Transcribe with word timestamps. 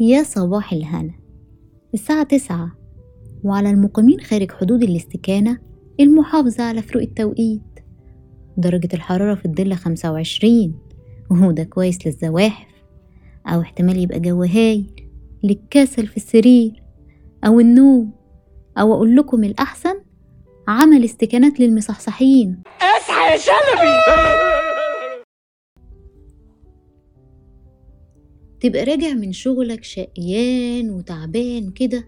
يا 0.00 0.22
صباح 0.22 0.72
الهنا. 0.72 1.14
الساعة 1.94 2.22
تسعة. 2.22 2.72
وعلى 3.44 3.70
المقيمين 3.70 4.20
خارج 4.20 4.52
حدود 4.52 4.82
الاستكانة 4.82 5.58
المحافظة 6.00 6.64
على 6.64 6.82
فروق 6.82 7.02
التوقيت. 7.02 7.62
درجة 8.56 8.88
الحرارة 8.94 9.34
في 9.34 9.44
الضلة 9.44 9.74
خمسة 9.74 10.12
وعشرين. 10.12 10.74
وهو 11.30 11.50
ده 11.50 11.64
كويس 11.64 12.06
للزواحف. 12.06 12.66
أو 13.46 13.60
احتمال 13.60 13.98
يبقى 13.98 14.20
جو 14.20 14.42
هايل. 14.42 14.90
للكسل 15.42 16.06
في 16.06 16.16
السرير. 16.16 16.82
أو 17.46 17.60
النوم. 17.60 18.12
أو 18.78 18.94
أقول 18.94 19.16
لكم 19.16 19.44
الأحسن 19.44 19.94
عمل 20.68 21.04
استكانات 21.04 21.60
للمصحصحين. 21.60 22.62
اصحى 22.80 23.32
يا 23.32 23.36
شلبي! 23.36 24.55
تبقى 28.66 28.84
راجع 28.84 29.12
من 29.12 29.32
شغلك 29.32 29.84
شقيان 29.84 30.90
وتعبان 30.90 31.70
كده. 31.70 32.04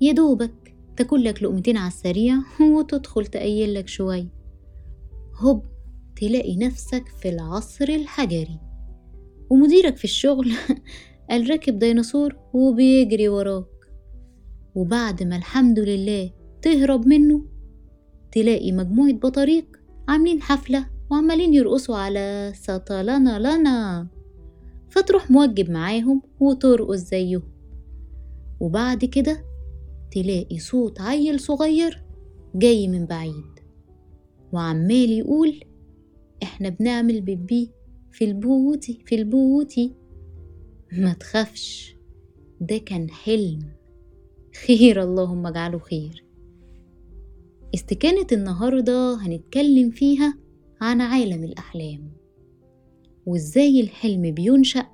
يا 0.00 0.12
دوبك 0.12 0.76
تاكل 0.96 1.24
لك 1.24 1.42
لقمتين 1.42 1.76
على 1.76 1.88
السريع 1.88 2.34
وتدخل 2.60 3.26
تقيل 3.26 3.74
لك 3.74 3.88
شوية. 3.88 4.28
هوب 5.34 5.62
تلاقي 6.16 6.56
نفسك 6.56 7.08
في 7.08 7.28
العصر 7.28 7.88
الحجري. 7.88 8.60
ومديرك 9.50 9.96
في 9.96 10.04
الشغل 10.04 10.52
قال 11.30 11.50
راكب 11.50 11.78
ديناصور 11.78 12.36
وبيجري 12.54 13.28
وراك. 13.28 13.66
وبعد 14.74 15.22
ما 15.22 15.36
الحمد 15.36 15.78
لله 15.78 16.30
تهرب 16.62 17.06
منه 17.06 17.42
تلاقي 18.32 18.72
مجموعة 18.72 19.12
بطاريق 19.12 19.66
عاملين 20.08 20.42
حفلة 20.42 20.86
وعمالين 21.10 21.54
يرقصوا 21.54 21.96
على 21.96 22.52
سطلنا 22.56 23.38
لنا 23.38 24.06
فتروح 24.90 25.30
موجب 25.30 25.70
معاهم 25.70 26.22
وترقص 26.40 26.96
زيهم 26.98 27.42
وبعد 28.60 29.04
كده 29.04 29.44
تلاقي 30.12 30.58
صوت 30.58 31.00
عيل 31.00 31.40
صغير 31.40 32.04
جاي 32.54 32.88
من 32.88 33.06
بعيد. 33.06 33.44
وعمال 34.52 35.10
يقول 35.10 35.60
إحنا 36.42 36.68
بنعمل 36.68 37.20
بيبي 37.20 37.70
في 38.12 38.24
ال 38.24 38.37
potty 38.37 39.02
في 39.06 39.14
ال 39.14 39.27
potty 39.27 39.94
ما 40.92 41.12
تخافش 41.12 41.96
ده 42.60 42.78
كان 42.78 43.10
حلم. 43.10 43.58
خير 44.66 45.02
اللهم 45.02 45.46
اجعله 45.46 45.78
خير. 45.78 46.24
استكانة 47.74 48.26
النهاردة 48.32 49.14
هنتكلم 49.14 49.90
فيها 49.90 50.38
عن 50.80 51.00
عالم 51.00 51.44
الأحلام. 51.44 52.12
وإزاي 53.28 53.80
الحلم 53.80 54.30
بينشأ 54.30 54.86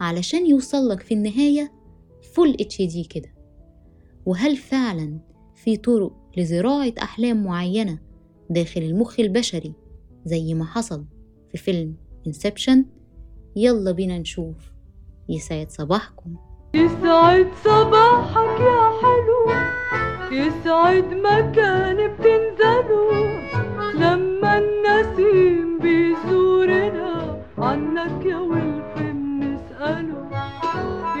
علشان 0.00 0.46
يوصلك 0.46 1.00
في 1.02 1.14
النهاية 1.14 1.72
full 2.34 2.56
HD 2.60 3.04
كده؟ 3.04 3.34
وهل 4.26 4.56
فعلا 4.56 5.18
في 5.54 5.76
طرق 5.76 6.12
لزراعة 6.36 6.92
أحلام 7.02 7.44
معينة 7.44 7.98
داخل 8.50 8.82
المخ 8.82 9.20
البشري 9.20 9.72
زي 10.24 10.54
ما 10.54 10.64
حصل 10.64 11.04
في 11.50 11.58
فيلم 11.58 11.94
Inception 12.26 12.84
يلا 13.56 13.92
بينا 13.92 14.18
نشوف. 14.18 14.72
يسعد 15.28 15.70
صباحكم. 15.70 16.36
يسعد 16.74 17.48
صباحك 17.64 18.60
يا 18.60 18.90
حلو. 19.00 19.50
يسعد 20.32 21.04
مكان 21.14 21.96
بتنزله 22.14 23.10
لما 23.94 24.58
النسيم 24.58 25.78
بيزورنا. 25.78 27.15
عنك 27.66 28.26
يا 28.26 28.38
ولف 28.38 28.98
بنسأله 28.98 30.26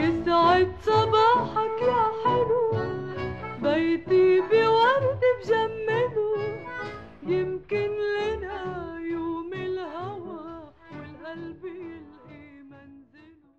يسعد 0.04 0.68
صباحك 0.82 1.78
يا 1.90 2.04
حلو. 2.22 2.70
بيتي 3.62 4.40
بورد 4.40 5.20
بجمله 5.38 6.30
يمكن 7.26 7.90
لنا 8.14 8.60
يوم 9.12 9.50
الهوى 9.54 10.72
والقلب 10.92 11.64
يلقي 11.64 12.62
منزله. 12.70 13.50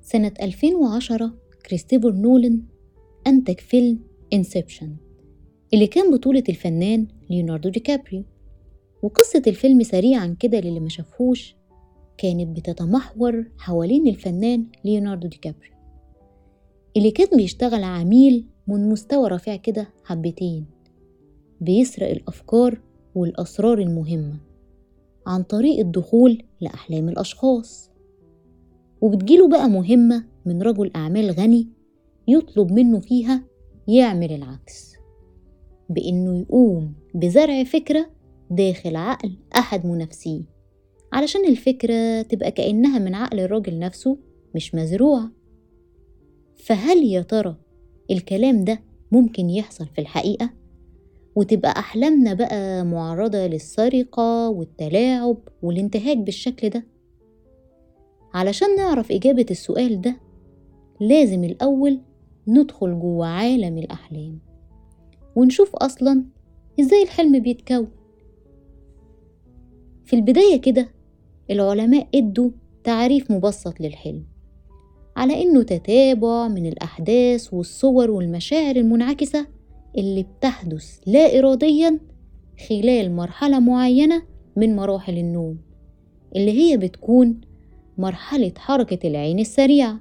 سنة 0.00 0.34
2010 0.42 1.34
كريستوفر 1.66 2.12
نولان 2.12 2.62
أنتج 3.26 3.60
فيلم 3.60 3.98
Inception 4.32 4.96
اللي 5.74 5.86
كان 5.86 6.10
بطولة 6.14 6.44
الفنان 6.48 7.06
ليوناردو 7.30 7.68
دي 7.68 7.80
كابريو. 7.80 8.24
وقصة 9.02 9.42
الفيلم 9.46 9.82
سريعا 9.82 10.36
كده 10.40 10.60
للي 10.60 10.80
ما 10.80 10.88
شافهوش 10.88 11.56
كانت 12.18 12.56
بتتمحور 12.56 13.44
حوالين 13.58 14.06
الفنان 14.08 14.66
ليوناردو 14.84 15.28
دي 15.28 15.36
كابريو. 15.36 15.72
اللي 16.96 17.10
كان 17.10 17.36
بيشتغل 17.36 17.84
عميل 17.84 18.46
من 18.66 18.88
مستوى 18.88 19.28
رفيع 19.28 19.56
كده 19.56 19.88
حبتين 20.04 20.66
بيسرق 21.60 22.10
الأفكار 22.10 22.80
والأسرار 23.14 23.78
المهمة 23.78 24.36
عن 25.26 25.42
طريق 25.42 25.78
الدخول 25.78 26.42
لأحلام 26.60 27.08
الأشخاص. 27.08 27.90
وبتجيله 29.00 29.48
بقى 29.48 29.68
مهمة 29.68 30.24
من 30.46 30.62
رجل 30.62 30.90
أعمال 30.96 31.30
غني 31.30 31.68
يطلب 32.28 32.72
منه 32.72 33.00
فيها 33.00 33.44
يعمل 33.88 34.32
العكس 34.32 34.94
بإنه 35.90 36.38
يقوم 36.40 36.94
بزرع 37.14 37.64
فكرة 37.64 38.10
داخل 38.50 38.96
عقل 38.96 39.32
أحد 39.56 39.86
منافسيه 39.86 40.42
علشان 41.12 41.44
الفكرة 41.48 42.22
تبقى 42.22 42.50
كأنها 42.50 42.98
من 42.98 43.14
عقل 43.14 43.40
الراجل 43.40 43.78
نفسه 43.78 44.18
مش 44.54 44.74
مزروعة. 44.74 45.30
فهل 46.56 47.04
يا 47.04 47.22
ترى 47.22 47.56
الكلام 48.10 48.64
ده 48.64 48.80
ممكن 49.12 49.50
يحصل 49.50 49.86
في 49.86 50.00
الحقيقة؟ 50.00 50.50
وتبقى 51.36 51.70
أحلامنا 51.78 52.34
بقى 52.34 52.84
معرضة 52.84 53.46
للسرقة 53.46 54.48
والتلاعب 54.48 55.36
والانتهاك 55.62 56.16
بالشكل 56.18 56.68
ده؟ 56.70 56.86
علشان 58.34 58.76
نعرف 58.76 59.12
إجابة 59.12 59.46
السؤال 59.50 60.00
ده 60.00 60.16
لازم 61.00 61.44
الأول 61.44 62.00
ندخل 62.48 63.00
جوه 63.00 63.26
عالم 63.26 63.78
الأحلام. 63.78 64.38
ونشوف 65.36 65.76
أصلا 65.76 66.24
إزاي 66.80 67.02
الحلم 67.02 67.38
بيتكون. 67.38 67.88
في 70.08 70.16
البداية 70.16 70.60
كده 70.60 70.88
العلماء 71.50 72.08
إدوا 72.14 72.50
تعريف 72.84 73.30
مبسط 73.30 73.80
للحلم 73.80 74.24
على 75.16 75.42
إنه 75.42 75.62
تتابع 75.62 76.48
من 76.48 76.66
الأحداث 76.66 77.54
والصور 77.54 78.10
والمشاعر 78.10 78.76
المنعكسة 78.76 79.46
اللي 79.98 80.22
بتحدث 80.22 80.98
لا 81.06 81.38
إراديا 81.38 81.98
خلال 82.68 83.16
مرحلة 83.16 83.60
معينة 83.60 84.22
من 84.56 84.76
مراحل 84.76 85.18
النوم 85.18 85.58
اللي 86.36 86.52
هي 86.52 86.76
بتكون 86.76 87.40
مرحلة 87.98 88.52
حركة 88.56 89.08
العين 89.08 89.38
السريعة. 89.38 90.00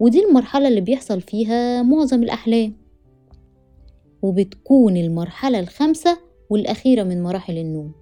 ودي 0.00 0.24
المرحلة 0.24 0.68
اللي 0.68 0.80
بيحصل 0.80 1.20
فيها 1.20 1.82
معظم 1.82 2.22
الأحلام. 2.22 2.72
وبتكون 4.22 4.96
المرحلة 4.96 5.60
الخامسة 5.60 6.18
والأخيرة 6.50 7.02
من 7.02 7.22
مراحل 7.22 7.58
النوم. 7.58 8.01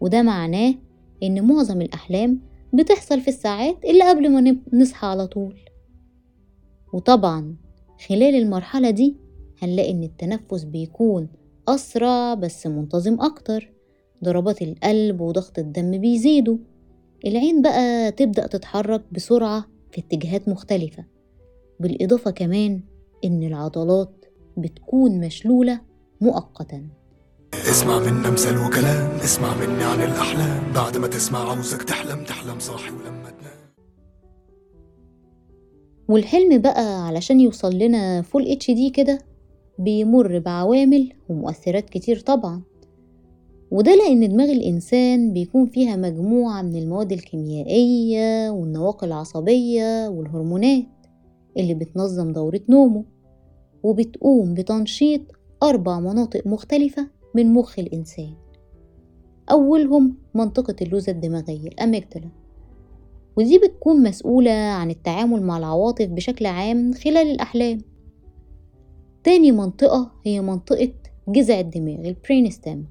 وده 0.00 0.22
معناه 0.22 0.74
إن 1.22 1.44
معظم 1.46 1.80
الأحلام 1.80 2.40
بتحصل 2.74 3.20
في 3.20 3.28
الساعات 3.28 3.84
اللي 3.84 4.08
قبل 4.08 4.30
ما 4.30 4.56
نصحى 4.72 5.06
على 5.06 5.26
طول. 5.26 5.56
وطبعا 6.92 7.56
خلال 8.08 8.34
المرحلة 8.34 8.90
دي 8.90 9.16
هنلاقي 9.62 9.90
إن 9.90 10.02
التنفس 10.02 10.64
بيكون 10.64 11.28
أسرع 11.68 12.34
بس 12.34 12.66
منتظم 12.66 13.20
أكتر 13.20 13.72
ضربات 14.24 14.62
القلب 14.62 15.20
وضغط 15.20 15.58
الدم 15.58 15.98
بيزيدوا. 15.98 16.58
العين 17.26 17.62
بقى 17.62 18.12
تبدأ 18.12 18.46
تتحرك 18.46 19.02
بسرعة 19.12 19.64
في 19.90 20.00
اتجاهات 20.00 20.48
مختلفة. 20.48 21.04
بالإضافة 21.80 22.30
كمان 22.30 22.80
إن 23.24 23.42
العضلات 23.42 24.24
بتكون 24.56 25.20
مشلولة 25.20 25.80
مؤقتا. 26.20 26.86
اسمع 27.64 27.98
منا 27.98 28.30
مثل 28.30 28.56
وكلام 28.66 29.10
اسمع 29.24 29.54
مني 29.56 29.84
عن 29.84 30.02
الأحلام. 30.02 30.72
بعد 30.74 30.96
ما 30.96 31.06
تسمع 31.06 31.50
عاوزك 31.50 31.82
تحلم 31.82 32.24
تحلم 32.24 32.58
صاحي 32.58 32.90
ولما 32.90 33.30
تنام. 33.30 33.56
والحلم 36.08 36.58
بقى 36.62 37.06
علشان 37.06 37.40
يوصل 37.40 37.78
لنا 37.78 38.22
full 38.22 38.46
HD 38.46 38.90
كده 38.90 39.18
بيمر 39.78 40.38
بعوامل 40.38 41.12
ومؤثرات 41.28 41.90
كتير 41.90 42.18
طبعا. 42.20 42.62
وده 43.70 43.94
لأن 43.94 44.28
دماغ 44.28 44.50
الإنسان 44.50 45.32
بيكون 45.32 45.66
فيها 45.66 45.96
مجموعة 45.96 46.62
من 46.62 46.76
المواد 46.76 47.12
الكيميائية 47.12 48.50
والنواقل 48.50 49.06
العصبية 49.06 50.08
والهرمونات 50.08 50.84
اللي 51.56 51.74
بتنظم 51.74 52.32
دورة 52.32 52.60
نومه 52.68 53.04
وبتقوم 53.82 54.54
بتنشيط 54.54 55.20
أربع 55.62 56.00
مناطق 56.00 56.46
مختلفة 56.46 57.15
من 57.36 57.54
مخ 57.54 57.78
الإنسان. 57.78 58.34
أولهم 59.50 60.16
منطقة 60.34 60.76
اللوزة 60.82 61.12
الدماغية 61.12 61.68
ال 61.68 61.75
amygdala 61.75 62.28
ودي 63.36 63.58
بتكون 63.58 64.02
مسؤولة 64.02 64.50
عن 64.50 64.90
التعامل 64.90 65.42
مع 65.42 65.58
العواطف 65.58 66.06
بشكل 66.06 66.46
عام 66.46 66.92
خلال 66.92 67.30
الأحلام. 67.30 67.78
تاني 69.24 69.52
منطقة 69.52 70.12
هي 70.26 70.40
منطقة 70.40 70.92
جذع 71.28 71.60
الدماغ 71.60 72.08
ال 72.08 72.15
brain 72.15 72.50
stem 72.50 72.86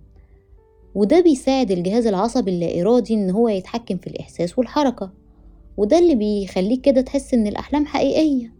وده 0.95 1.21
بيساعد 1.21 1.71
الجهاز 1.71 2.07
العصبي 2.07 2.51
اللا 2.51 2.81
إرادي 2.81 3.13
إن 3.13 3.29
هو 3.29 3.49
يتحكم 3.49 3.97
في 3.97 4.07
الإحساس 4.07 4.59
والحركة. 4.59 5.11
وده 5.77 5.99
اللي 5.99 6.15
بيخليك 6.15 6.81
كده 6.81 7.01
تحس 7.01 7.33
إن 7.33 7.47
الأحلام 7.47 7.85
حقيقية. 7.85 8.53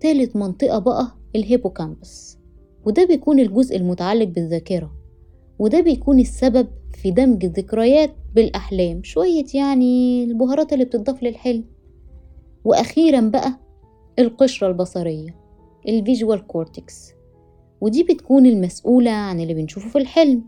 تالت 0.00 0.36
منطقة 0.36 0.78
بقى 0.78 1.16
ال 1.36 1.44
hippocampus. 1.44 2.35
وده 2.86 3.04
بيكون 3.04 3.40
الجزء 3.40 3.76
المتعلق 3.76 4.24
بالذاكرة 4.28 4.92
وده 5.58 5.80
بيكون 5.80 6.18
السبب 6.20 6.68
في 6.94 7.10
دمج 7.10 7.44
الذكريات 7.44 8.10
بالأحلام 8.34 9.02
شوية 9.02 9.44
يعني 9.54 10.24
البهارات 10.24 10.72
اللي 10.72 10.84
بتضاف 10.84 11.22
للحلم. 11.22 11.64
وأخيرا 12.64 13.20
بقى 13.20 13.58
القشرة 14.18 14.68
البصرية 14.68 15.34
ال 15.88 15.96
visual 15.96 16.46
cortex 16.46 17.12
ودي 17.80 18.02
بتكون 18.02 18.46
المسؤولة 18.46 19.10
عن 19.10 19.40
اللي 19.40 19.54
بنشوفه 19.54 19.88
في 19.88 19.98
الحلم 19.98 20.42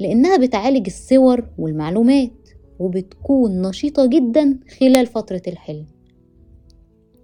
لأنها 0.00 0.36
بتعالج 0.36 0.86
الصور 0.86 1.48
والمعلومات 1.58 2.48
وبتكون 2.78 3.62
نشيطة 3.62 4.06
جدا 4.06 4.58
خلال 4.80 5.06
فترة 5.06 5.42
الحلم. 5.48 5.86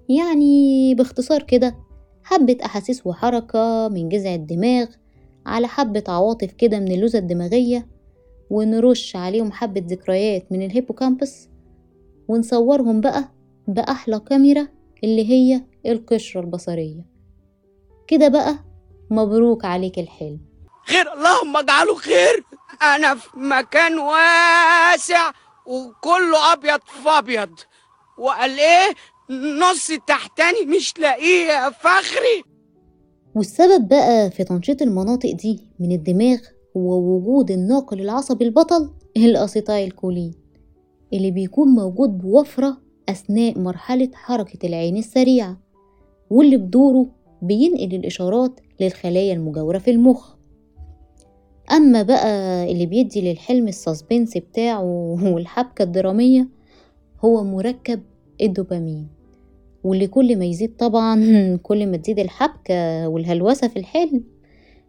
يعني 0.08 0.94
باختصار 0.94 1.42
كده 1.42 1.74
حبة 2.28 2.56
أحاسيس 2.64 3.06
وحركة 3.06 3.88
من 3.88 4.08
جذع 4.08 4.34
الدماغ 4.34 4.86
على 5.46 5.68
حبة 5.68 6.04
عواطف 6.08 6.52
كده 6.52 6.78
من 6.78 6.92
اللوزة 6.92 7.18
الدماغية 7.18 7.88
ونرش 8.50 9.16
عليهم 9.16 9.52
حبة 9.52 9.82
ذكريات 9.86 10.52
من 10.52 10.62
الهيبوكامبس 10.62 11.48
ونصورهم 12.28 13.00
بقى 13.00 13.32
بأحلى 13.68 14.20
كاميرا 14.20 14.68
اللي 15.04 15.30
هي 15.30 15.62
القشرة 15.86 16.40
البصرية. 16.40 17.04
كده 18.08 18.28
بقى 18.28 18.54
مبروك 19.10 19.64
عليك 19.64 19.98
الحلم. 19.98 20.40
خير 20.86 21.12
اللهم 21.12 21.56
اجعله 21.56 21.94
خير. 21.94 22.44
أنا 22.82 23.14
في 23.14 23.28
مكان 23.38 23.98
واسع 23.98 25.30
وكله 25.66 26.52
أبيض 26.52 26.80
في 27.02 27.08
أبيض. 27.08 27.50
وقال 28.18 28.58
إيه؟ 28.58 28.94
نص 29.30 29.90
التحتاني 29.90 30.76
مش 30.76 30.98
لاقيه 30.98 31.46
يا 31.48 31.70
فخري. 31.70 32.42
والسبب 33.34 33.88
بقى 33.88 34.30
في 34.30 34.44
تنشيط 34.44 34.82
المناطق 34.82 35.32
دي 35.32 35.60
من 35.80 35.92
الدماغ 35.92 36.38
هو 36.76 36.98
وجود 36.98 37.50
الناقل 37.50 38.00
العصبي 38.00 38.44
البطل 38.44 38.90
الأسيتايل 39.16 39.90
كولين 39.90 40.34
اللي 41.12 41.30
بيكون 41.30 41.68
موجود 41.68 42.18
بوفرة 42.18 42.78
أثناء 43.08 43.58
مرحلة 43.58 44.10
حركة 44.14 44.66
العين 44.66 44.96
السريعة 44.96 45.58
واللي 46.30 46.56
بدوره 46.56 47.06
بينقل 47.42 47.94
الإشارات 47.94 48.60
للخلايا 48.80 49.34
المجاورة 49.34 49.78
في 49.78 49.90
المخ. 49.90 50.34
أما 51.72 52.02
بقى 52.02 52.64
اللي 52.72 52.86
بيدي 52.86 53.20
للحلم 53.20 53.68
السسبنس 53.68 54.36
بتاعه 54.38 54.82
والحبكة 55.32 55.82
الدرامية 55.82 56.48
هو 57.24 57.44
مركب 57.44 58.02
الدوبامين. 58.40 59.17
واللي 59.84 60.06
كل 60.06 60.38
ما 60.38 60.44
يزيد 60.44 60.76
طبعا 60.78 61.16
كل 61.62 61.86
ما 61.86 61.96
تزيد 61.96 62.18
الحبكة 62.18 63.08
والهلوسة 63.08 63.68
في 63.68 63.78
الحلم. 63.78 64.22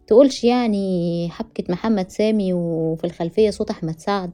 تقولش 0.06 0.44
يعني 0.44 1.28
حبكة 1.30 1.64
محمد 1.68 2.10
سامي 2.10 2.52
وفي 2.52 3.04
الخلفية 3.04 3.50
صوت 3.50 3.70
أحمد 3.70 3.98
سعد. 3.98 4.30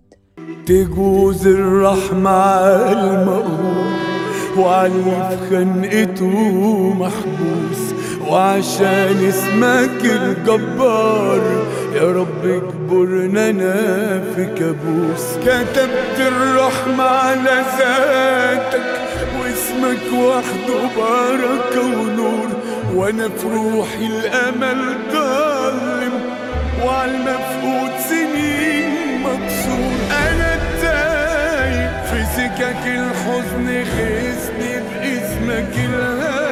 تجوز 0.67 1.47
الرحمة 1.47 2.31
على 2.31 3.45
وعلي 4.59 5.29
في 5.31 5.37
خنقته 5.51 6.49
محبوس. 6.95 7.95
وعشان 8.31 9.17
اسمك 9.29 10.05
الجبار 10.05 11.67
يا 11.95 12.13
رب 12.13 12.45
اجبرنا 12.45 13.51
أنا 13.51 14.21
في 14.35 14.45
كابوس. 14.59 15.37
كتبت 15.45 16.19
الرحمة 16.19 17.05
على 17.05 17.65
ذاتك 17.79 19.07
واسمك 19.77 20.13
وحده 20.13 20.81
بركة 20.97 21.81
ونور 21.81 22.49
وأنا 22.95 23.29
في 23.29 23.47
روحي 23.47 24.07
الأمل 24.07 24.97
ضلم 25.13 26.13
وعلى 26.85 27.11
المفقود 27.11 27.91
سنين 28.09 29.23
مكسور. 29.23 29.93
أنا 30.11 30.55
التايه 30.55 32.05
في 32.05 32.25
سكك 32.37 32.87
الحزن 32.87 33.85
خزني 33.85 34.81
بإسمك 34.81 35.75
الهادي. 35.77 36.46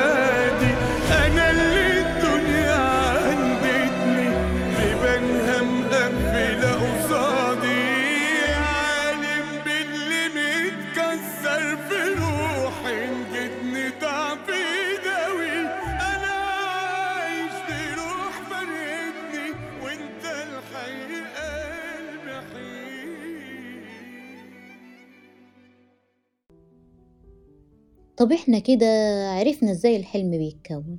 طب 28.24 28.32
إحنا 28.32 28.58
كده 28.58 28.86
عرفنا 29.30 29.70
إزاي 29.70 29.96
الحلم 29.96 30.30
بيتكون؟ 30.30 30.98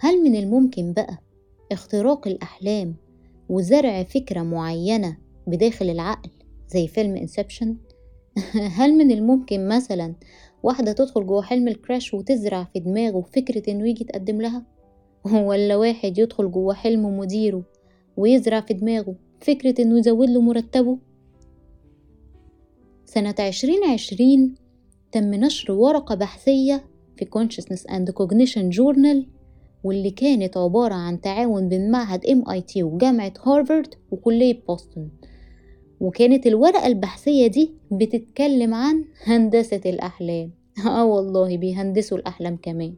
هل 0.00 0.22
من 0.22 0.36
الممكن 0.36 0.92
بقى 0.92 1.18
اختراق 1.72 2.28
الأحلام 2.28 2.94
وزرع 3.48 4.02
فكرة 4.02 4.42
معينة 4.42 5.16
بداخل 5.46 5.90
العقل 5.90 6.30
زي 6.68 6.86
فيلم 6.86 7.16
انسبشن 7.16 7.76
هل 8.78 8.94
من 8.94 9.10
الممكن 9.10 9.68
مثلا 9.68 10.14
واحدة 10.62 10.92
تدخل 10.92 11.26
جوه 11.26 11.42
حلم 11.42 11.68
الكراش 11.68 12.14
وتزرع 12.14 12.64
في 12.64 12.80
دماغه 12.80 13.20
فكرة 13.20 13.70
إنه 13.70 13.88
يجي 13.88 14.04
يتقدم 14.04 14.40
لها؟ 14.40 14.66
ولا 15.48 15.76
واحد 15.76 16.18
يدخل 16.18 16.50
جوه 16.50 16.74
حلم 16.74 17.18
مديره 17.18 17.62
ويزرع 18.16 18.60
في 18.60 18.74
دماغه 18.74 19.14
فكرة 19.40 19.82
إنه 19.82 19.98
يزود 19.98 20.30
له 20.30 20.40
مرتبه؟ 20.40 20.98
سنة 23.06 23.34
عشرين 23.38 23.84
عشرين 23.84 24.59
تم 25.12 25.34
نشر 25.34 25.72
ورقة 25.72 26.14
بحثية 26.14 26.84
في 27.16 27.24
Consciousness 27.24 27.82
and 27.90 28.12
Cognition 28.12 28.76
Journal 28.76 29.26
واللي 29.84 30.10
كانت 30.10 30.56
عبارة 30.56 30.94
عن 30.94 31.20
تعاون 31.20 31.68
بين 31.68 31.90
معهد 31.90 32.26
MIT 32.26 32.76
وجامعة 32.76 33.32
هارفارد 33.42 33.94
وكلية 34.10 34.62
بوسطن. 34.68 35.08
وكانت 36.00 36.46
الورقة 36.46 36.86
البحثية 36.86 37.46
دي 37.46 37.74
بتتكلم 37.92 38.74
عن 38.74 39.04
هندسة 39.24 39.80
الأحلام. 39.86 40.50
آه 40.86 41.04
والله 41.04 41.56
بيهندسوا 41.56 42.18
الأحلام 42.18 42.56
كمان. 42.56 42.94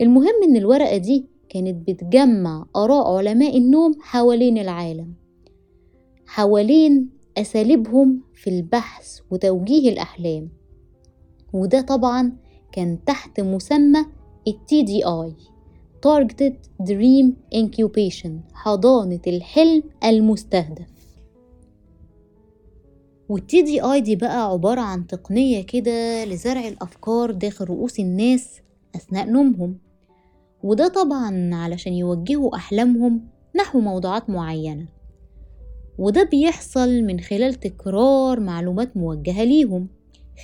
المهم 0.00 0.42
إن 0.48 0.56
الورقة 0.56 0.96
دي 0.96 1.26
كانت 1.48 1.90
بتجمع 1.90 2.66
آراء 2.76 3.16
علماء 3.16 3.58
النوم 3.58 3.94
حوالين 4.00 4.58
العالم. 4.58 5.12
حوالين 6.26 7.10
أساليبهم 7.38 8.20
في 8.34 8.50
البحث 8.50 9.18
وتوجيه 9.30 9.90
الأحلام. 9.90 10.55
وده 11.52 11.80
طبعا 11.80 12.32
كان 12.72 12.98
تحت 13.06 13.40
مسمى 13.40 13.98
ال 14.48 14.56
TDI 14.70 15.32
Targeted 16.06 16.86
Dream 16.88 17.26
Incubation 17.54 18.30
حضانة 18.54 19.20
الحلم 19.26 19.82
المستهدف. 20.04 20.86
والتي 23.28 23.62
دي 23.62 23.80
اي 23.82 24.00
دي 24.00 24.16
بقى 24.16 24.50
عبارة 24.50 24.80
عن 24.80 25.06
تقنية 25.06 25.62
كده 25.62 26.24
لزرع 26.24 26.68
الأفكار 26.68 27.30
داخل 27.30 27.64
رؤوس 27.64 28.00
الناس 28.00 28.60
أثناء 28.96 29.30
نومهم. 29.30 29.78
وده 30.62 30.88
طبعا 30.88 31.54
علشان 31.54 31.92
يوجهوا 31.92 32.56
أحلامهم 32.56 33.28
نحو 33.56 33.80
موضوعات 33.80 34.30
معينة. 34.30 34.86
وده 35.98 36.22
بيحصل 36.22 37.02
من 37.02 37.20
خلال 37.20 37.54
تكرار 37.54 38.40
معلومات 38.40 38.96
موجهة 38.96 39.44
ليهم. 39.44 39.88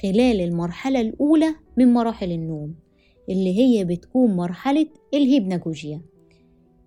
خلال 0.03 0.41
المرحلة 0.41 1.01
الأولى 1.01 1.55
من 1.77 1.93
مراحل 1.93 2.33
النوم 2.33 2.75
اللي 3.29 3.59
هي 3.59 3.85
بتكون 3.85 4.37
مرحلة 4.37 4.87
الهيبناجوجيا 5.15 6.03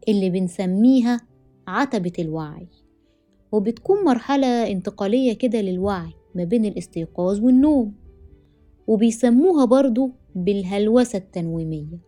اللي 0.08 0.30
بنسميها 0.30 1.22
عتبة 1.68 2.12
الوعي. 2.20 2.68
وبتكون 3.52 4.06
مرحلة 4.06 4.72
انتقالية 4.72 5.34
كده 5.34 5.62
للوعي 5.62 6.14
ما 6.36 6.44
بين 6.44 6.66
الاستيقاظ 6.66 7.40
والنوم 7.40 7.94
وبيسموها 8.88 9.66
برضو 9.66 10.12
بالهلوسة 10.36 11.18
التنويمية. 11.18 12.00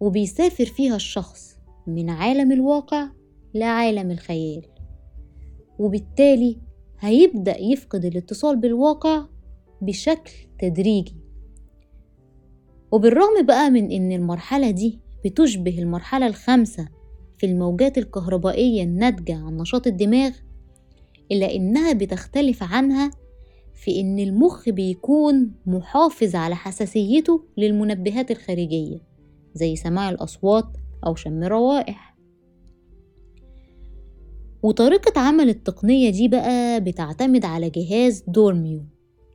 وبيسافر 0.00 0.64
فيها 0.64 0.96
الشخص 0.96 1.56
من 1.86 2.10
عالم 2.10 2.52
الواقع 2.52 3.08
لعالم 3.54 4.10
الخيال. 4.10 4.62
وبالتالي 5.78 6.56
هيبدأ 7.00 7.60
يفقد 7.60 8.04
الاتصال 8.04 8.56
بالواقع 8.56 9.26
بشكل 9.86 10.32
تدريجي. 10.58 11.16
وبالرغم 12.92 13.42
بقى 13.46 13.70
من 13.70 13.90
إن 13.92 14.12
المرحلة 14.12 14.70
دي 14.70 15.00
بتشبه 15.24 15.78
المرحلة 15.78 16.26
الخامسة 16.26 16.88
في 17.38 17.46
الموجات 17.46 17.98
الكهربائية 17.98 18.82
الناتجة 18.82 19.36
عن 19.36 19.56
نشاط 19.56 19.86
الدماغ 19.86 20.30
إلا 21.32 21.54
إنها 21.54 21.92
بتختلف 21.92 22.62
عنها 22.62 23.10
في 23.74 24.00
إن 24.00 24.18
المخ 24.18 24.68
بيكون 24.68 25.50
محافظ 25.66 26.34
على 26.36 26.54
حساسيته 26.56 27.44
للمنبهات 27.56 28.30
الخارجية 28.30 28.98
زي 29.54 29.76
سماع 29.76 30.10
الأصوات 30.10 30.66
أو 31.06 31.14
شم 31.14 31.42
الروائح 31.42 32.14
وطريقة 34.62 35.20
عمل 35.20 35.48
التقنية 35.48 36.10
دي 36.10 36.28
بقى 36.28 36.80
بتعتمد 36.80 37.44
على 37.44 37.70
جهاز 37.70 38.24
Dormio. 38.28 38.84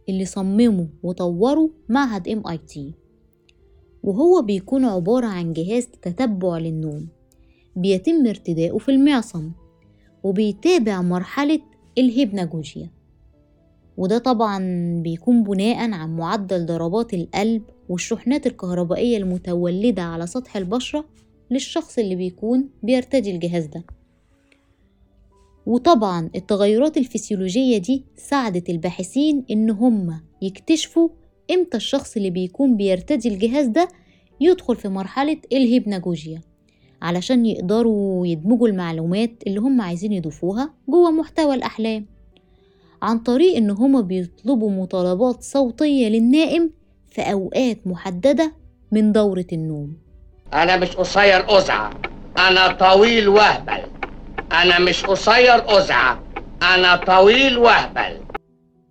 اللي 0.09 0.25
صممه 0.25 0.87
وطوره 1.03 1.69
معهد 1.89 2.27
MIT 2.27 2.93
وهو 4.03 4.41
بيكون 4.41 4.85
عبارة 4.85 5.25
عن 5.27 5.53
جهاز 5.53 5.87
تتبع 6.01 6.57
للنوم. 6.57 7.07
بيتم 7.75 8.27
ارتداؤه 8.27 8.77
في 8.77 8.89
المعصم 8.91 9.51
وبيتابع 10.23 11.01
مرحلة 11.01 11.59
ال 11.97 12.05
hypnagogia. 12.05 12.89
وده 13.97 14.17
طبعا 14.17 14.59
بيكون 15.01 15.43
بناء 15.43 15.91
عن 15.91 16.15
معدل 16.15 16.65
ضربات 16.65 17.13
القلب 17.13 17.63
والشحنات 17.89 18.47
الكهربائية 18.47 19.17
المتولدة 19.17 20.01
على 20.01 20.27
سطح 20.27 20.57
البشرة 20.57 21.05
للشخص 21.51 21.99
اللي 21.99 22.15
بيكون 22.15 22.69
بيرتدي 22.83 23.31
الجهاز 23.31 23.65
ده. 23.65 23.83
وطبعا 25.69 26.29
التغيرات 26.35 26.97
الفسيولوجية 26.97 27.77
دي 27.77 28.05
ساعدت 28.17 28.69
الباحثين 28.69 29.45
إن 29.51 29.69
هم 29.69 30.21
يكتشفوا 30.41 31.09
إمتى 31.51 31.77
الشخص 31.77 32.15
اللي 32.17 32.29
بيكون 32.29 32.77
بيرتدي 32.77 33.29
الجهاز 33.29 33.65
ده 33.67 33.87
يدخل 34.41 34.75
في 34.75 34.89
مرحلة 34.89 35.37
الهيبناجوجيا 35.53 36.41
علشان 37.01 37.45
يقدروا 37.45 38.27
يدمجوا 38.27 38.67
المعلومات 38.67 39.31
اللي 39.47 39.59
هم 39.59 39.81
عايزين 39.81 40.13
يضيفوها 40.13 40.73
جوه 40.89 41.11
محتوى 41.11 41.55
الأحلام. 41.55 42.05
عن 43.01 43.19
طريق 43.19 43.55
إن 43.55 43.69
هما 43.69 44.01
بيطلبوا 44.01 44.71
مطالبات 44.71 45.43
صوتية 45.43 46.07
للنائم 46.07 46.69
في 47.09 47.21
أوقات 47.21 47.87
محددة 47.87 48.53
من 48.91 49.11
دورة 49.11 49.45
النوم. 49.53 49.93
أنا 50.53 50.77
مش 50.77 50.95
قصير 50.95 51.57
أزعة 51.57 51.91
أنا 52.37 52.71
طويل 52.71 53.27
وهبل. 53.27 53.98
أنا 54.51 54.79
مش 54.79 55.05
قصير 55.05 55.77
أزعة. 55.77 56.23
أنا 56.75 56.95
طويل 56.95 57.57
وهبل 57.57 58.19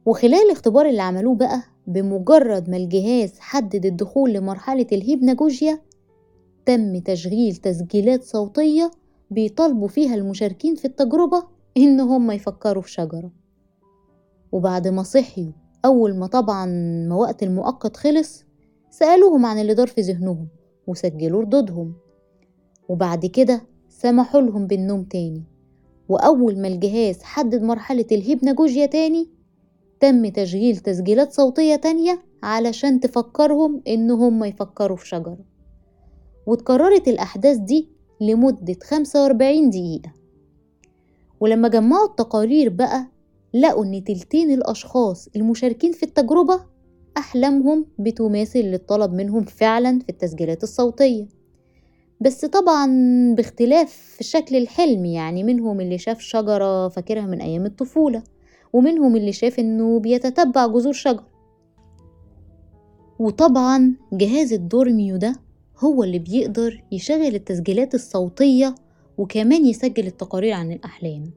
وخلال 0.07 0.35
الاختبار 0.47 0.87
اللي 0.87 1.03
عملوه 1.03 1.35
بقى 1.35 1.63
بمجرد 1.87 2.71
ما 2.71 2.77
الجهاز 2.77 3.39
حدد 3.39 3.87
الدخول 3.87 4.33
لمرحلة 4.33 4.87
الهيبناجوجيا 4.93 5.79
تم 6.67 6.99
تشغيل 6.99 7.57
تسجيلات 7.57 8.23
صوتية 8.25 8.91
بيطالبوا 9.31 9.89
فيها 9.89 10.15
المشاركين 10.15 10.75
في 10.75 10.85
التجربة 10.85 11.43
إن 11.77 12.01
هم 12.01 12.31
يفكروا 12.31 12.83
في 12.83 12.91
شجرة. 12.93 13.31
وبعد 14.53 14.89
ما 14.89 15.03
صحيوا 15.03 15.53
أول 15.85 16.17
ما 16.17 16.27
طبعا 16.27 16.67
ما 17.09 17.15
وقت 17.15 17.43
المؤقت 17.43 17.97
خلص 17.97 18.45
سألوهم 18.91 19.47
عن 19.47 19.59
اللي 19.59 19.75
دار 19.75 19.87
في 19.87 20.01
ذهنهم 20.01 20.49
وسجلوا 20.87 21.41
ردودهم 21.43 21.95
وبعد 22.89 23.27
كده 23.27 23.61
سمحوا 24.03 24.41
لهم 24.41 24.67
بالنوم 24.67 25.03
تاني. 25.03 25.43
وأول 26.09 26.59
ما 26.59 26.69
الجهاز 26.69 27.23
حدد 27.23 27.63
مرحلة 27.63 28.07
الهيبناجوجيا 28.13 28.87
تاني 28.87 29.29
تم 30.01 30.29
تشغيل 30.29 30.77
تسجيلات 30.77 31.33
صوتية 31.33 31.77
تانية 31.77 32.23
علشان 32.43 33.01
تفكرهم 33.01 33.83
إن 33.89 34.11
هم 34.11 34.45
يفكروا 34.45 34.97
في 34.97 35.09
شجرة. 35.09 35.39
واتكررت 36.47 37.09
الأحداث 37.09 37.57
دي 37.57 37.89
لمدة 38.21 38.77
45 38.83 39.71
دقيقة. 39.71 40.13
ولما 41.41 41.69
جمعوا 41.69 42.09
التقارير 42.09 42.69
بقى 42.69 43.07
لقوا 43.55 43.85
إن 43.85 44.05
تلتين 44.05 44.51
الأشخاص 44.51 45.29
المشاركين 45.37 45.93
في 45.93 46.03
التجربة 46.03 46.61
أحلامهم 47.17 47.87
بتماثل 47.99 48.59
اللي 48.59 48.77
اتطلب 48.77 49.13
منهم 49.13 49.45
فعلا 49.45 49.99
في 49.99 50.09
التسجيلات 50.09 50.63
الصوتية. 50.63 51.38
بس 52.21 52.45
طبعا 52.45 52.87
باختلاف 53.35 54.17
شكل 54.21 54.57
الحلم 54.57 55.05
يعني 55.05 55.45
منهم 55.45 55.81
اللي 55.81 55.99
شاف 55.99 56.21
شجرة 56.21 56.89
فاكرها 56.89 57.27
من 57.27 57.41
أيام 57.41 57.67
الطفولة 57.67 58.23
ومنهم 58.73 59.17
اللي 59.17 59.33
شاف 59.33 59.59
إنه 59.59 60.01
بيتتبع 60.01 60.67
جذور 60.67 60.93
شجر. 60.93 61.23
وطبعا 63.19 63.95
جهاز 64.13 64.53
ال 64.53 64.62
Dormio 64.62 65.17
ده 65.17 65.37
هو 65.79 66.05
اللي 66.05 66.19
بيقدر 66.19 66.85
يشغل 66.93 67.35
التسجيلات 67.35 67.95
الصوتية 67.95 68.75
وكمان 69.19 69.67
يسجل 69.67 70.07
التقارير 70.07 70.53
عن 70.53 70.73
الأحلام. 70.73 71.31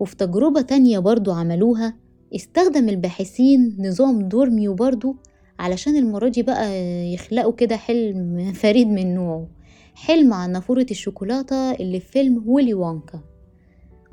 وفي 0.00 0.16
تجربة 0.16 0.60
تانية 0.60 0.98
برضو 0.98 1.32
عملوها 1.32 1.96
استخدم 2.34 2.88
الباحثين 2.88 3.76
نظام 3.78 4.28
Dormio 4.28 4.74
برضو 4.74 5.16
علشان 5.58 5.96
المرة 5.96 6.28
دي 6.28 6.42
بقى 6.42 6.70
يخلقوا 7.12 7.52
كده 7.52 7.76
حلم 7.76 8.52
فريد 8.52 8.86
من 8.88 9.14
نوعه 9.14 9.46
حلم 9.94 10.32
عن 10.32 10.52
نافورة 10.52 10.86
الشوكولاتة 10.90 11.70
اللي 11.72 12.00
في 12.00 12.06
فيلم 12.12 12.42
ويلي 12.46 12.74
وانكا 12.74 13.20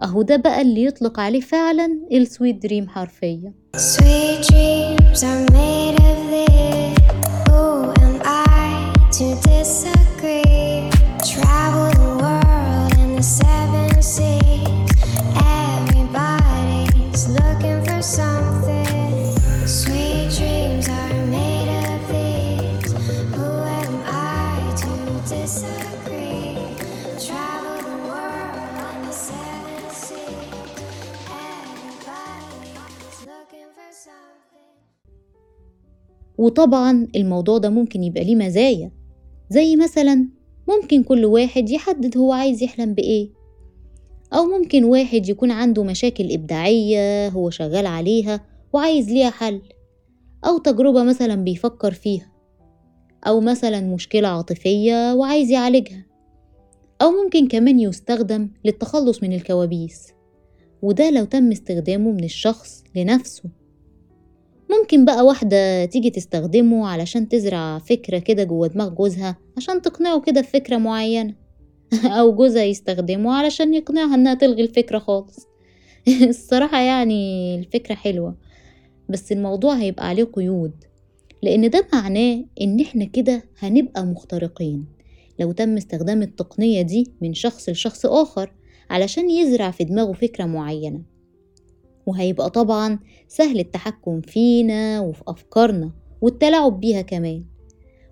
أهو 0.03 0.21
ده 0.21 0.35
بقى 0.35 0.61
اللي 0.61 0.83
يطلق 0.83 1.19
عليه 1.19 1.41
فعلا 1.41 1.99
ال 2.11 2.20
sweet 2.20 2.63
dream 2.63 2.89
حرفيا 2.89 3.53
Sweet 3.77 4.41
dreams 4.49 5.23
are 5.23 5.45
made 5.51 5.97
of 6.09 6.19
this. 6.33 6.99
Who 7.49 7.91
am 8.03 8.21
I 8.23 8.93
to? 9.17 10.12
وطبعا 36.53 37.07
الموضوع 37.15 37.57
ده 37.57 37.69
ممكن 37.69 38.03
يبقى 38.03 38.23
ليه 38.23 38.35
مزايا. 38.35 38.91
زي 39.49 39.75
مثلا 39.75 40.27
ممكن 40.69 41.03
كل 41.03 41.25
واحد 41.25 41.69
يحدد 41.69 42.17
هو 42.17 42.33
عايز 42.33 42.63
يحلم 42.63 42.93
بإيه. 42.93 43.29
أو 44.33 44.45
ممكن 44.45 44.83
واحد 44.83 45.29
يكون 45.29 45.51
عنده 45.51 45.83
مشاكل 45.83 46.31
إبداعية 46.31 47.27
هو 47.29 47.49
شغال 47.49 47.85
عليها 47.85 48.45
وعايز 48.73 49.09
ليها 49.09 49.29
حل. 49.29 49.61
أو 50.45 50.57
تجربة 50.57 51.03
مثلا 51.03 51.35
بيفكر 51.35 51.91
فيها. 51.91 52.31
أو 53.27 53.41
مثلا 53.41 53.81
مشكلة 53.81 54.27
عاطفية 54.27 55.13
وعايز 55.13 55.51
يعالجها. 55.51 56.05
أو 57.01 57.11
ممكن 57.23 57.47
كمان 57.47 57.79
يستخدم 57.79 58.49
للتخلص 58.65 59.23
من 59.23 59.33
الكوابيس. 59.33 60.07
وده 60.81 61.09
لو 61.09 61.25
تم 61.25 61.51
استخدامه 61.51 62.11
من 62.11 62.23
الشخص 62.23 62.83
لنفسه. 62.95 63.62
ممكن 64.79 65.05
بقى 65.05 65.25
واحدة 65.25 65.85
تيجي 65.85 66.09
تستخدمه 66.09 66.87
علشان 66.87 67.29
تزرع 67.29 67.79
فكرة 67.79 68.19
كده 68.19 68.43
جوه 68.43 68.67
دماغ 68.67 68.89
جوزها 68.89 69.37
عشان 69.57 69.81
تقنعه 69.81 70.21
كده 70.21 70.41
بفكرة 70.41 70.77
معينة. 70.77 71.35
أو 72.19 72.35
جوزها 72.35 72.63
يستخدمه 72.63 73.33
علشان 73.33 73.73
يقنعها 73.73 74.15
إنها 74.15 74.33
تلغي 74.33 74.63
الفكرة 74.63 74.99
خالص. 74.99 75.47
الصراحة 76.29 76.79
يعني 76.81 77.55
الفكرة 77.59 77.95
حلوة 77.95 78.35
بس 79.09 79.31
الموضوع 79.31 79.73
هيبقى 79.75 80.07
عليه 80.07 80.23
قيود 80.23 80.71
لأن 81.41 81.69
ده 81.69 81.87
معناه 81.93 82.45
إن 82.61 82.79
إحنا 82.79 83.05
كده 83.05 83.43
هنبقى 83.59 84.05
مخترقين. 84.05 84.85
لو 85.39 85.51
تم 85.51 85.77
استخدام 85.77 86.21
التقنية 86.21 86.81
دي 86.81 87.11
من 87.21 87.33
شخص 87.33 87.69
لشخص 87.69 88.05
آخر 88.05 88.53
علشان 88.89 89.29
يزرع 89.29 89.71
في 89.71 89.83
دماغه 89.83 90.11
فكرة 90.13 90.45
معينة. 90.45 91.01
وهيبقى 92.05 92.49
طبعا 92.49 92.99
سهل 93.27 93.59
التحكم 93.59 94.21
فينا 94.21 94.99
وفي 94.99 95.21
أفكارنا 95.27 95.91
والتلاعب 96.21 96.79
بيها 96.79 97.01
كمان. 97.01 97.43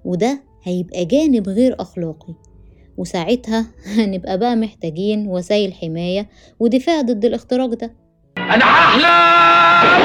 وده 0.06 0.44
هيبقى 0.64 1.06
جانب 1.06 1.50
غير 1.50 1.76
أخلاقي. 1.80 2.34
وساعتها 2.98 3.66
هنبقى 3.98 4.38
بقى 4.40 4.56
محتاجين 4.56 5.28
وسائل 5.28 5.74
حماية 5.74 6.30
ودفاع 6.60 7.02
ضد 7.02 7.26
الاختراق 7.26 7.74
ده. 7.74 7.96
أنا 8.38 8.66
هحلم 8.66 10.02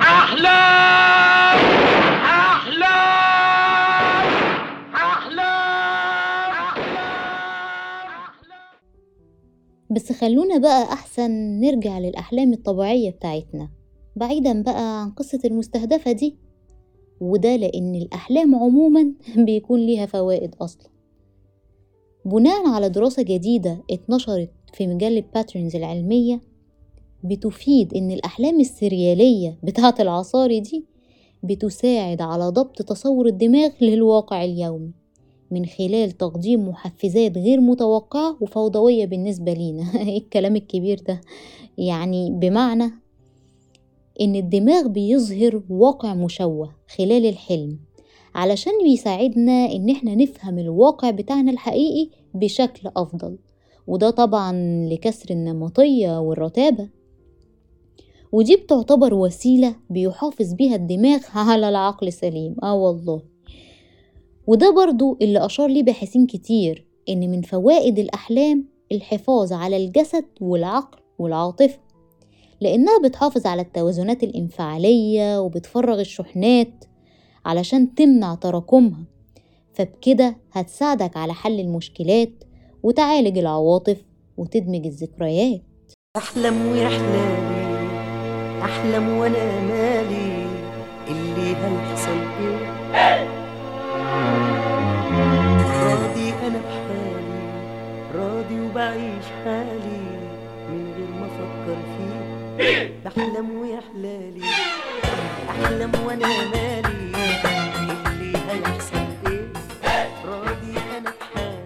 هحلم 0.00 0.99
بس 9.90 10.12
خلونا 10.12 10.58
بقى 10.58 10.82
أحسن 10.82 11.30
نرجع 11.60 11.98
للأحلام 11.98 12.52
الطبيعية 12.52 13.10
بتاعتنا 13.10 13.68
بعيدا 14.16 14.62
بقى 14.62 15.00
عن 15.02 15.10
قصة 15.10 15.40
المستهدفة 15.44 16.12
دي. 16.12 16.36
وده 17.20 17.56
لأن 17.56 17.94
الأحلام 17.94 18.54
عموما 18.54 19.12
بيكون 19.46 19.80
ليها 19.80 20.06
فوائد 20.06 20.54
أصلا. 20.60 20.90
بناء 22.24 22.68
على 22.68 22.88
دراسة 22.88 23.22
جديدة 23.22 23.82
اتنشرت 23.90 24.50
في 24.74 24.86
مجلة 24.86 25.24
باترنز 25.34 25.76
العلمية 25.76 26.40
بتفيد 27.24 27.94
إن 27.94 28.10
الأحلام 28.10 28.60
السريالية 28.60 29.58
بتاعة 29.62 29.94
العصاري 30.00 30.60
دي 30.60 30.84
بتساعد 31.42 32.20
على 32.22 32.48
ضبط 32.48 32.82
تصور 32.82 33.26
الدماغ 33.26 33.70
للواقع 33.80 34.44
اليومي. 34.44 34.99
من 35.50 35.66
خلال 35.66 36.10
تقديم 36.10 36.68
محفزات 36.68 37.38
غير 37.38 37.60
متوقعة 37.60 38.36
وفوضوية 38.40 39.04
بالنسبة 39.06 39.52
لينا. 39.52 39.84
إيه 40.08 40.18
الكلام 40.18 40.56
الكبير 40.56 41.00
ده؟ 41.08 41.20
يعني 41.78 42.30
بمعنى 42.30 42.90
إن 44.20 44.36
الدماغ 44.36 44.88
بيظهر 44.88 45.62
واقع 45.70 46.14
مشوه 46.14 46.74
خلال 46.96 47.26
الحلم 47.26 47.78
علشان 48.34 48.72
بيساعدنا 48.82 49.72
إن 49.72 49.90
إحنا 49.90 50.14
نفهم 50.14 50.58
الواقع 50.58 51.10
بتاعنا 51.10 51.50
الحقيقي 51.50 52.10
بشكل 52.34 52.90
أفضل. 52.96 53.38
وده 53.86 54.10
طبعا 54.10 54.52
لكسر 54.88 55.30
النمطية 55.30 56.20
والرتابة. 56.20 56.88
ودي 58.32 58.56
بتعتبر 58.56 59.14
وسيلة 59.14 59.76
بيحافظ 59.90 60.52
بيها 60.52 60.76
الدماغ 60.76 61.20
على 61.48 61.68
العقل 61.68 62.06
السليم. 62.06 62.56
آه 62.62 62.74
والله. 62.74 63.29
وده 64.50 64.70
برضو 64.70 65.18
اللي 65.22 65.46
أشار 65.46 65.68
ليه 65.68 65.82
باحثين 65.82 66.26
كتير 66.26 66.86
إن 67.08 67.30
من 67.30 67.42
فوائد 67.42 67.98
الأحلام 67.98 68.64
الحفاظ 68.92 69.52
على 69.52 69.76
الجسد 69.76 70.24
والعقل 70.40 70.98
والعاطفة 71.18 71.78
لأنها 72.60 72.98
بتحافظ 73.04 73.46
على 73.46 73.62
التوازنات 73.62 74.22
الإنفعالية 74.22 75.40
وبتفرغ 75.40 76.00
الشحنات 76.00 76.84
علشان 77.44 77.94
تمنع 77.94 78.34
تراكمها 78.34 79.04
فبكده 79.72 80.36
هتساعدك 80.52 81.16
على 81.16 81.34
حل 81.34 81.60
المشكلات 81.60 82.44
وتعالج 82.82 83.38
العواطف 83.38 84.04
وتدمج 84.36 84.86
الذكريات. 84.86 85.62
أحلم 86.16 86.66
ويحلالي 86.66 87.60
أحلم 88.62 89.08
وأنا 89.08 89.60
مالي 89.60 90.46
اللي 91.08 91.56
هيحصل 91.56 92.18
إيه؟ 92.40 93.29
بحلم 102.60 103.50
ويحلالي 103.60 104.40
أحلم 105.48 105.92
وأنا 106.06 106.26
مالي. 106.50 106.90
اللي 108.12 108.38
هيحصل 108.48 108.96
إيه؟ 109.26 109.52
راضي 110.24 110.78
أنا 110.98 111.10
بحالي 111.20 111.64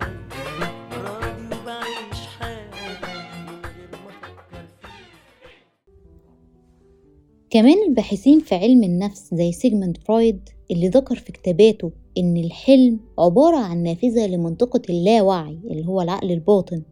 راضي 1.04 1.46
وبعيش 1.62 2.26
حالي 2.38 2.70
من 3.46 3.60
غير 3.64 3.90
ما 4.04 4.10
فيه. 4.50 4.88
كمان 7.50 7.82
الباحثين 7.88 8.40
في 8.40 8.54
علم 8.54 8.84
النفس 8.84 9.34
زي 9.34 9.52
سيجموند 9.52 9.96
فرويد 9.96 10.48
اللي 10.70 10.88
ذكر 10.88 11.16
في 11.16 11.32
كتاباته 11.32 11.92
إن 12.18 12.36
الحلم 12.36 13.00
عبارة 13.18 13.56
عن 13.58 13.82
نافذة 13.82 14.26
لمنطقة 14.26 14.82
اللاوعي 14.90 15.58
اللي 15.70 15.86
هو 15.86 16.00
العقل 16.02 16.30
الباطن 16.32 16.82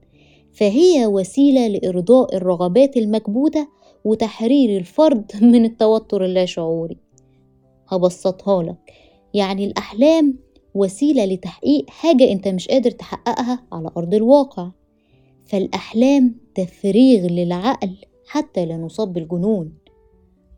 فهي 0.52 1.06
وسيلة 1.06 1.66
لإرضاء 1.68 2.36
الرغبات 2.36 2.96
المكبوتة 2.96 3.68
وتحرير 4.04 4.78
الفرد 4.78 5.32
من 5.52 5.64
التوتر 5.64 6.24
اللاشعوري. 6.24 6.96
هبسطها 7.88 8.62
لك. 8.62 8.92
يعني 9.34 9.64
الأحلام 9.64 10.34
وسيلة 10.74 11.24
لتحقيق 11.24 11.90
حاجة 11.90 12.32
أنت 12.32 12.48
مش 12.48 12.68
قادر 12.68 12.90
تحققها 12.90 13.62
على 13.72 13.90
أرض 13.96 14.14
الواقع. 14.14 14.70
فالأحلام 15.46 16.34
تفريغ 16.54 17.26
للعقل 17.26 17.96
حتى 18.26 18.66
لا 18.66 18.76
نصاب 18.76 19.12
بالجنون. 19.12 19.72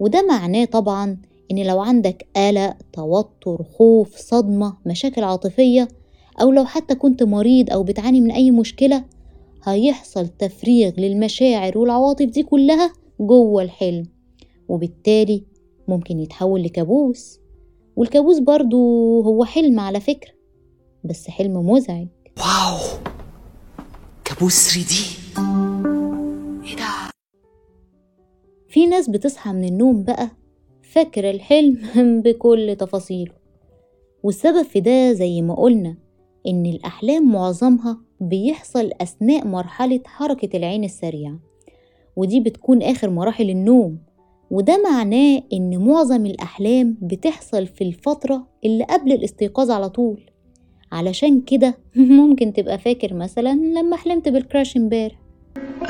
وده 0.01 0.27
معناه 0.29 0.65
طبعا 0.65 1.17
إن 1.51 1.67
لو 1.67 1.81
عندك 1.81 2.27
قلق 2.37 2.77
توتر 2.93 3.63
خوف 3.63 4.17
صدمة 4.17 4.77
مشاكل 4.87 5.25
عاطفية 5.25 5.89
أو 6.41 6.51
لو 6.53 6.65
حتى 6.65 6.95
كنت 6.95 7.23
مريض 7.23 7.73
أو 7.73 7.83
بتعاني 7.83 8.21
من 8.21 8.31
أي 8.31 8.51
مشكلة 8.51 9.05
هيحصل 9.65 10.29
تفريغ 10.29 10.93
للمشاعر 10.99 11.79
والعواطف 11.79 12.27
دي 12.27 12.43
كلها 12.43 12.93
جوه 13.21 13.63
الحلم 13.63 14.07
وبالتالي 14.69 15.45
ممكن 15.89 16.21
يتحول 16.21 16.63
لكابوس. 16.63 17.41
والكابوس 17.97 18.39
برضو 18.39 18.77
هو 19.23 19.45
حلم 19.45 19.81
على 19.81 20.01
فكرة 20.01 20.33
بس 21.05 21.29
حلم 21.31 21.71
مزعج. 21.71 22.07
واو! 22.39 22.79
كابوس 24.25 24.69
3 24.75 24.89
دي. 24.89 25.05
إيه 26.71 26.77
ده؟ 26.77 27.11
في 28.69 28.87
ناس 28.87 29.11
بتصحى 29.11 29.53
من 29.53 29.65
النوم 29.65 30.03
بقى 30.05 30.31
فاكرة 30.83 31.31
الحلم 31.31 31.79
بكل 32.25 32.77
تفاصيله. 32.79 33.33
والسبب 34.23 34.63
في 34.63 34.81
ده 34.81 35.13
زي 35.13 35.43
ما 35.43 35.55
قلنا 35.55 35.97
إن 36.47 36.67
الأحلام 36.67 37.33
معظمها 37.33 37.99
بيحصل 38.21 38.91
أثناء 39.01 39.47
مرحلة 39.47 40.01
حركة 40.07 40.57
العين 40.57 40.85
السريعة. 40.85 41.39
ودي 42.17 42.41
بتكون 42.41 42.83
آخر 42.83 43.11
مراحل 43.11 43.51
النوم. 43.51 43.99
وده 44.51 44.83
معناه 44.83 45.43
إن 45.53 45.79
معظم 45.79 46.27
الأحلام 46.27 46.97
بتحصل 47.03 47.67
في 47.67 47.85
الفترة 47.85 48.47
اللي 48.65 48.85
قبل 48.85 49.13
الاستيقاظ 49.13 49.71
على 49.71 49.91
طول. 49.91 50.31
علشان 50.93 51.41
كده 51.41 51.79
ممكن 51.97 52.53
تبقى 52.53 52.79
فاكر 52.79 53.15
مثلا 53.15 53.53
لما 53.55 53.97
حلمت 53.97 54.29
بالكراش 54.29 54.77
امبارح. 54.77 55.17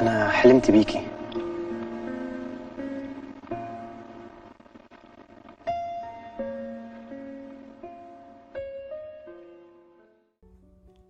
أنا 0.01 0.29
حلمت 0.29 0.71
بيكي. 0.71 1.01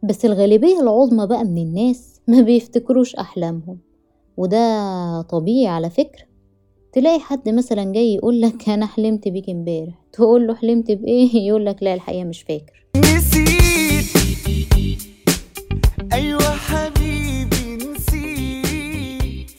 بس 0.03 0.24
الغالبية 0.24 0.81
العظمى 0.81 1.27
بقى 1.27 1.44
من 1.44 1.59
الناس 1.59 2.20
ما 2.29 2.40
بيفتكروش 2.40 3.14
أحلامهم. 3.14 3.79
وده 4.37 5.23
طبيعي 5.23 5.66
على 5.66 5.90
فكرة. 5.90 6.25
تلاقي 6.92 7.20
حد 7.20 7.49
مثلا 7.49 7.92
جاي 7.92 8.14
يقولك 8.14 8.68
أنا 8.68 8.87
حلمت 8.87 9.29
بيك 9.29 9.51
امبارح 9.51 9.94
تقول 10.12 10.47
له 10.47 10.55
حلمت 10.55 10.90
بإيه؟ 10.90 11.35
يقولك 11.49 11.83
لا 11.83 11.94
الحقيقة 11.94 12.25
مش 12.25 12.42
فاكر. 12.42 12.87
نسيت. 12.97 14.05
أيوة 16.12 16.40
حبيبي 16.42 17.77
نسيت. 17.77 19.51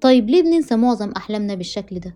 طيب 0.00 0.30
ليه 0.30 0.42
بننسى 0.42 0.76
معظم 0.76 1.10
أحلامنا 1.10 1.54
بالشكل 1.54 1.98
ده؟ 2.00 2.14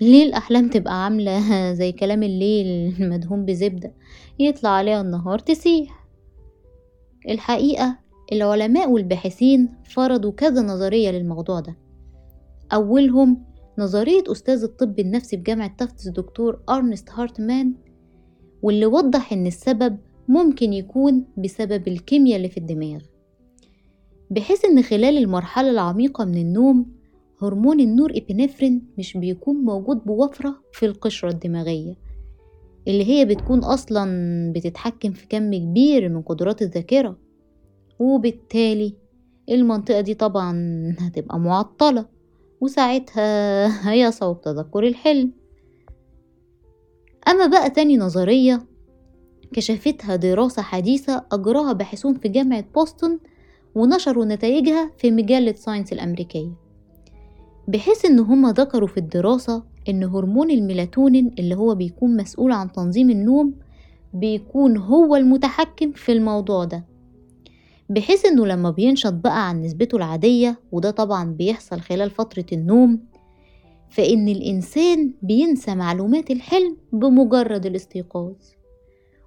ليه 0.00 0.24
الأحلام 0.24 0.68
تبقى 0.68 1.04
عاملة 1.04 1.40
زي 1.80 1.92
كلام 1.92 2.22
الليل 2.22 2.66
المدهون 3.00 3.44
بزبدة؟ 3.44 3.92
يطلع 4.38 4.70
عليها 4.70 5.00
النهار 5.00 5.38
تسيح. 5.38 5.99
الحقيقة 7.28 7.98
العلماء 8.32 8.90
والباحثين 8.90 9.68
فرضوا 9.84 10.32
كذا 10.32 10.62
نظرية 10.62 11.10
للموضوع 11.10 11.60
ده. 11.60 11.76
أولهم 12.72 13.44
نظرية 13.78 14.22
أستاذ 14.32 14.62
الطب 14.62 14.98
النفسي 14.98 15.36
بجامعة 15.36 15.76
تافتس 15.76 16.08
دكتور 16.08 16.60
أرنست 16.68 17.10
هارتمان 17.10 17.74
واللي 18.62 18.86
وضح 18.86 19.32
إن 19.32 19.46
السبب 19.46 19.98
ممكن 20.28 20.72
يكون 20.72 21.24
بسبب 21.36 21.88
الكيمياء 21.88 22.36
اللي 22.36 22.48
في 22.48 22.56
الدماغ. 22.56 23.00
بحيث 24.30 24.64
إن 24.64 24.82
خلال 24.82 25.18
المرحلة 25.18 25.70
العميقة 25.70 26.24
من 26.24 26.36
النوم 26.38 26.86
هرمون 27.42 27.80
النور 27.80 28.12
إبنفرين 28.16 28.82
مش 28.98 29.16
بيكون 29.16 29.56
موجود 29.56 30.04
بوفرة 30.04 30.54
في 30.72 30.86
القشرة 30.86 31.30
الدماغية. 31.30 31.94
اللي 32.90 33.04
هي 33.08 33.24
بتكون 33.24 33.58
أصلا 33.64 34.06
بتتحكم 34.52 35.12
في 35.12 35.26
كم 35.26 35.54
كبير 35.54 36.08
من 36.08 36.22
قدرات 36.22 36.62
الذاكرة. 36.62 37.16
وبالتالي 37.98 38.94
المنطقة 39.50 40.00
دي 40.00 40.14
طبعا 40.14 40.54
هتبقى 41.00 41.38
معطلة 41.38 42.06
وساعتها 42.60 43.66
هيصعب 43.90 44.40
تذكر 44.40 44.86
الحلم. 44.86 45.32
أما 47.28 47.46
بقى 47.46 47.70
تاني 47.70 47.96
نظرية 47.96 48.66
كشفتها 49.52 50.16
دراسة 50.16 50.62
حديثة 50.62 51.24
أجراها 51.32 51.72
باحثون 51.72 52.14
في 52.14 52.28
جامعة 52.28 52.64
بوسطن 52.74 53.18
ونشروا 53.74 54.24
نتائجها 54.24 54.90
في 54.98 55.10
مجلة 55.10 55.52
ساينس 55.52 55.92
الأمريكية. 55.92 56.52
بحيث 57.68 58.04
إن 58.04 58.18
هما 58.18 58.52
ذكروا 58.52 58.88
في 58.88 58.96
الدراسة 58.96 59.69
إن 59.88 60.04
هرمون 60.04 60.50
الميلاتونين 60.50 61.30
اللي 61.38 61.54
هو 61.54 61.74
بيكون 61.74 62.16
مسؤول 62.16 62.52
عن 62.52 62.72
تنظيم 62.72 63.10
النوم 63.10 63.54
بيكون 64.14 64.76
هو 64.76 65.16
المتحكم 65.16 65.92
في 65.92 66.12
الموضوع 66.12 66.64
ده. 66.64 66.84
بحيث 67.88 68.24
إنه 68.24 68.46
لما 68.46 68.70
بينشط 68.70 69.12
بقى 69.12 69.48
عن 69.48 69.62
نسبته 69.62 69.96
العادية 69.96 70.58
وده 70.72 70.90
طبعا 70.90 71.24
بيحصل 71.32 71.80
خلال 71.80 72.10
فترة 72.10 72.44
النوم 72.52 73.00
فإن 73.88 74.28
الإنسان 74.28 75.12
بينسى 75.22 75.74
معلومات 75.74 76.30
الحلم 76.30 76.76
بمجرد 76.92 77.66
الاستيقاظ. 77.66 78.32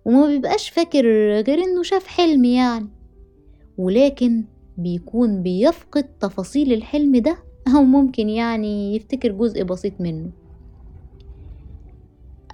وما 0.06 0.28
بيبقاش 0.28 0.70
فاكر 0.70 1.06
غير 1.42 1.64
إنه 1.64 1.84
شاف 1.84 2.08
حلم 2.08 2.46
يعني. 2.46 2.88
ولكن 3.78 4.44
بيكون 4.78 5.44
بيفقد 5.44 6.04
تفاصيل 6.04 6.74
الحلم 6.74 7.18
ده 7.18 7.38
أو 7.76 7.84
ممكن 7.84 8.30
يعني 8.30 8.96
يفتكر 8.96 9.32
جزء 9.32 9.64
بسيط 9.64 9.94
منه. 10.00 10.30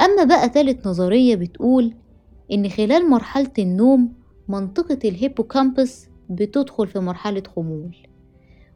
أما 0.01 0.23
بقى 0.23 0.49
تالت 0.49 0.87
نظرية 0.87 1.35
بتقول 1.35 1.93
إن 2.51 2.69
خلال 2.69 3.09
مرحلة 3.09 3.51
النوم 3.59 4.13
منطقة 4.47 4.99
الهيبوكامبس 5.09 6.07
بتدخل 6.29 6.87
في 6.87 6.99
مرحلة 6.99 7.43
خمول 7.55 7.95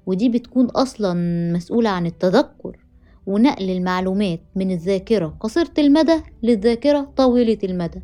ودي 0.06 0.30
بتكون 0.30 0.66
أصلا 0.66 1.14
مسؤولة 1.54 1.90
عن 1.90 2.06
التذكر 2.06 2.78
ونقل 3.28 3.70
المعلومات 3.70 4.40
من 4.56 4.72
الذاكرة 4.72 5.38
قصيرة 5.40 5.74
المدى 5.78 6.18
للذاكرة 6.44 7.14
طويلة 7.18 7.58
المدى. 7.64 8.02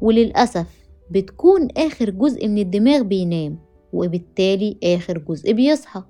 وللأسف 0.00 0.66
بتكون 1.10 1.68
آخر 1.76 2.10
جزء 2.10 2.48
من 2.48 2.58
الدماغ 2.58 3.02
بينام 3.02 3.58
وبالتالي 3.92 4.76
آخر 4.84 5.18
جزء 5.18 5.52
بيصحى. 5.52 6.02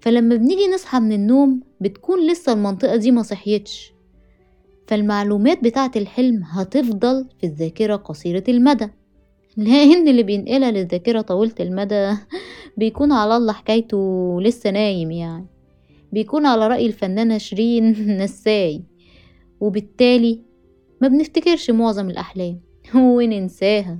فلما 0.00 0.36
بنيجي 0.36 0.68
نصحى 0.74 1.00
من 1.00 1.12
النوم 1.12 1.60
بتكون 1.80 2.30
لسه 2.30 2.52
المنطقة 2.52 2.96
دي 2.96 3.10
ما 3.10 3.22
صحيتش. 3.22 3.92
فالمعلومات 4.86 5.64
بتاعة 5.64 5.90
الحلم 5.96 6.42
هتفضل 6.44 7.26
في 7.40 7.46
الذاكرة 7.46 7.96
قصيرة 7.96 8.44
المدى. 8.48 8.88
لأن 9.56 10.08
اللي 10.08 10.22
بينقلها 10.22 10.70
للذاكرة 10.70 11.20
طويلة 11.20 11.54
المدى 11.60 12.10
بيكون 12.78 13.12
على 13.12 13.36
الله 13.36 13.52
حكايته 13.52 14.38
لسه 14.42 14.70
نايم 14.70 15.10
يعني. 15.10 15.46
بيكون 16.12 16.46
على 16.46 16.68
رأي 16.68 16.86
الفنانة 16.86 17.38
شيرين 17.38 17.94
نساي. 18.22 18.82
وبالتالي 19.60 20.40
ما 21.00 21.08
بنفتكرش 21.08 21.70
معظم 21.70 22.10
الأحلام. 22.10 22.60
وننساها. 22.94 23.98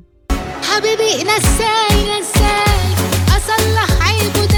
حبيبي 0.62 1.22
نساي 1.24 2.20
نساي. 2.20 2.76
أصلح 3.36 4.08
عيبه 4.08 4.55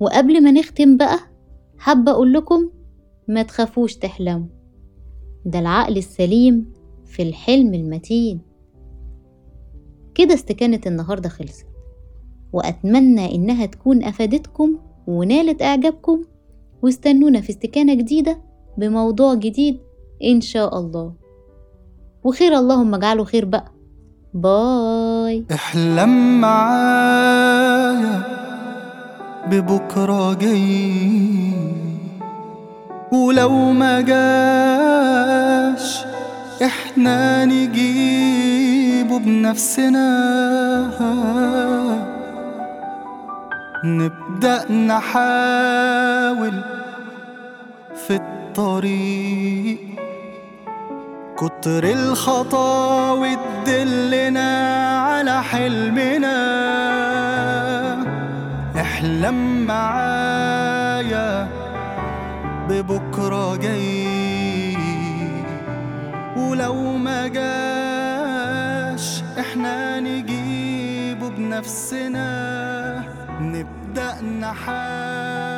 وقبل 0.00 0.44
ما 0.44 0.50
نختم 0.50 0.96
بقى 0.96 1.18
حابة 1.78 2.12
أقول 2.12 2.32
لكم 2.32 2.70
ما 3.28 3.42
تخافوش 3.42 3.96
تحلموا. 3.96 4.46
ده 5.46 5.58
العقل 5.58 5.96
السليم 5.96 6.72
في 7.06 7.22
الحلم 7.22 7.74
المتين. 7.74 8.40
كده 10.14 10.34
استكانة 10.34 10.80
النهاردة 10.86 11.28
خلصت 11.28 11.66
وأتمنى 12.52 13.34
إنها 13.34 13.66
تكون 13.66 14.04
أفادتكم 14.04 14.78
ونالت 15.06 15.62
إعجابكم 15.62 16.24
واستنونا 16.82 17.40
في 17.40 17.50
استكانة 17.50 17.94
جديدة 17.94 18.38
بموضوع 18.78 19.34
جديد 19.34 19.80
إن 20.24 20.40
شاء 20.40 20.78
الله. 20.78 21.12
وخير 22.24 22.58
اللهم 22.58 22.94
اجعله 22.94 23.24
خير 23.24 23.44
بقى. 23.44 23.72
باي. 24.34 25.44
احلم 25.52 26.40
معايا. 26.40 28.43
ببكرة 29.46 30.34
جاي. 30.34 31.52
ولو 33.12 33.72
ما 33.72 34.00
جاش 34.00 36.04
إحنا 36.62 37.44
نجيبه 37.44 39.18
بنفسنا. 39.18 40.10
نبدأ 43.84 44.72
نحاول 44.72 46.52
في 48.06 48.16
الطريق. 48.16 49.78
كتر 51.36 51.84
الخطاوي 51.84 53.36
تدلنا 53.64 54.50
على 55.00 55.42
حلمنا. 55.42 57.13
أحلم 59.04 59.66
معايا 59.66 61.48
ببكرة 62.68 63.56
جاي. 63.56 64.76
ولو 66.36 66.96
ما 66.96 67.28
جاش 67.28 69.22
إحنا 69.38 70.00
نجيبه 70.00 71.28
بنفسنا 71.28 72.28
نبدأ 73.40 74.20
نحاول. 74.20 75.53